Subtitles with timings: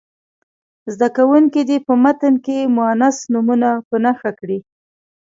[0.93, 4.59] زده کوونکي دې په متن کې مونث نومونه په نښه کړي.